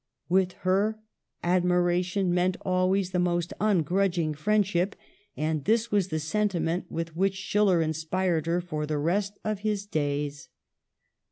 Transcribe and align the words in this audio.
With 0.29 0.53
her, 0.65 0.97
admiration 1.43 2.33
meant 2.33 2.57
always 2.61 3.11
the 3.11 3.19
most 3.19 3.53
ungrudging 3.61 4.33
friendship; 4.33 4.95
and 5.37 5.63
this 5.65 5.91
was 5.91 6.07
the 6.07 6.17
sentiment 6.19 6.85
with 6.89 7.15
which 7.15 7.35
Schiller 7.35 7.83
inspired 7.83 8.47
her 8.47 8.61
for 8.61 8.87
the 8.87 8.97
rest 8.97 9.37
of 9.43 9.59
his 9.59 9.85
days. 9.85 10.49